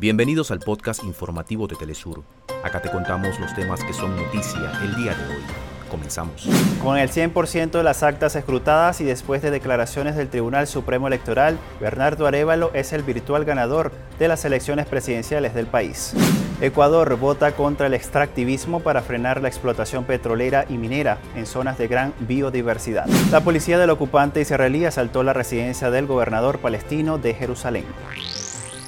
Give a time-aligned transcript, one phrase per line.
[0.00, 2.22] Bienvenidos al podcast informativo de Telesur.
[2.64, 5.42] Acá te contamos los temas que son noticia el día de hoy.
[5.90, 6.48] Comenzamos.
[6.82, 11.58] Con el 100% de las actas escrutadas y después de declaraciones del Tribunal Supremo Electoral,
[11.82, 16.14] Bernardo Arevalo es el virtual ganador de las elecciones presidenciales del país.
[16.62, 21.88] Ecuador vota contra el extractivismo para frenar la explotación petrolera y minera en zonas de
[21.88, 23.06] gran biodiversidad.
[23.30, 27.84] La policía del ocupante israelí asaltó la residencia del gobernador palestino de Jerusalén.